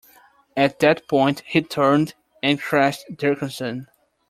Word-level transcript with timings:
At 0.57 0.79
that 0.79 1.07
point, 1.07 1.41
he 1.45 1.61
turned 1.61 2.15
and 2.41 2.59
crashed 2.59 3.05
"Dickerson". 3.15 3.85